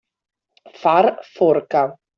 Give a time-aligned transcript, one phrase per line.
[0.81, 1.85] Far forca.